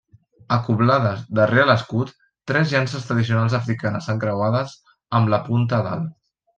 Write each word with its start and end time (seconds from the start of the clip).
Acoblades 0.55 1.21
darrere 1.39 1.65
l'escut, 1.71 2.15
tres 2.53 2.73
llances 2.73 3.05
tradicionals 3.11 3.59
africanes 3.61 4.11
encreuades, 4.17 4.77
amb 5.21 5.35
la 5.37 5.45
punta 5.51 5.83
a 5.83 5.89
dalt. 5.93 6.15